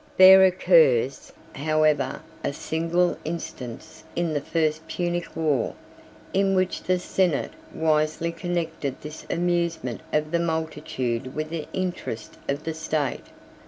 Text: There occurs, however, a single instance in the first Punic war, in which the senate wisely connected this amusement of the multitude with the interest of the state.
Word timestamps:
There 0.17 0.43
occurs, 0.43 1.31
however, 1.53 2.23
a 2.43 2.53
single 2.53 3.19
instance 3.23 4.03
in 4.15 4.33
the 4.33 4.41
first 4.41 4.87
Punic 4.87 5.35
war, 5.35 5.75
in 6.33 6.55
which 6.55 6.81
the 6.81 6.97
senate 6.97 7.51
wisely 7.71 8.31
connected 8.31 8.99
this 9.01 9.27
amusement 9.29 10.01
of 10.11 10.31
the 10.31 10.39
multitude 10.39 11.35
with 11.35 11.51
the 11.51 11.67
interest 11.71 12.37
of 12.49 12.63
the 12.63 12.73
state. 12.73 13.25